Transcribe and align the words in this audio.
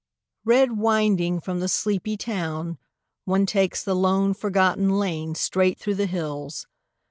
1. 0.45 0.55
Red 0.57 0.77
winding 0.79 1.39
from 1.39 1.59
the 1.59 1.67
sleepy 1.67 2.17
town, 2.17 2.79
One 3.25 3.45
takes 3.45 3.83
the 3.83 3.93
lone, 3.95 4.33
forgotten 4.33 4.89
lane 4.89 5.35
Straight 5.35 5.77
through 5.77 5.93
the 5.93 6.07
hills. 6.07 6.65